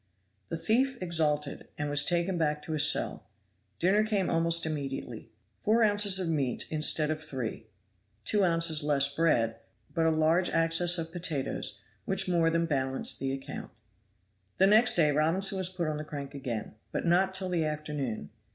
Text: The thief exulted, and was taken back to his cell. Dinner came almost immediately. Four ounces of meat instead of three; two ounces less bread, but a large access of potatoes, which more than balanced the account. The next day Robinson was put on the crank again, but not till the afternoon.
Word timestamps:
The 0.49 0.57
thief 0.57 0.97
exulted, 0.99 1.67
and 1.77 1.87
was 1.87 2.03
taken 2.03 2.35
back 2.35 2.63
to 2.63 2.71
his 2.71 2.89
cell. 2.89 3.27
Dinner 3.77 4.03
came 4.03 4.31
almost 4.31 4.65
immediately. 4.65 5.29
Four 5.59 5.83
ounces 5.83 6.17
of 6.19 6.27
meat 6.27 6.65
instead 6.71 7.11
of 7.11 7.21
three; 7.23 7.67
two 8.25 8.43
ounces 8.43 8.81
less 8.81 9.13
bread, 9.13 9.57
but 9.93 10.07
a 10.07 10.09
large 10.09 10.49
access 10.49 10.97
of 10.97 11.11
potatoes, 11.11 11.79
which 12.05 12.27
more 12.27 12.49
than 12.49 12.65
balanced 12.65 13.19
the 13.19 13.31
account. 13.31 13.69
The 14.57 14.65
next 14.65 14.95
day 14.95 15.11
Robinson 15.11 15.59
was 15.59 15.69
put 15.69 15.87
on 15.87 15.97
the 15.97 16.03
crank 16.03 16.33
again, 16.33 16.73
but 16.91 17.05
not 17.05 17.35
till 17.35 17.49
the 17.49 17.63
afternoon. 17.63 18.31